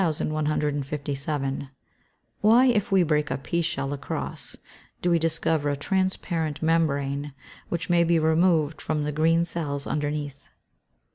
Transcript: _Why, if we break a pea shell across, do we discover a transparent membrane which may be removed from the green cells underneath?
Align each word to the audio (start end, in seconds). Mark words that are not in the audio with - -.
_Why, 0.01 2.71
if 2.71 2.91
we 2.91 3.03
break 3.03 3.29
a 3.29 3.37
pea 3.37 3.61
shell 3.61 3.93
across, 3.93 4.57
do 5.03 5.11
we 5.11 5.19
discover 5.19 5.69
a 5.69 5.77
transparent 5.77 6.63
membrane 6.63 7.35
which 7.69 7.87
may 7.87 8.03
be 8.03 8.17
removed 8.17 8.81
from 8.81 9.03
the 9.03 9.11
green 9.11 9.45
cells 9.45 9.85
underneath? 9.85 10.45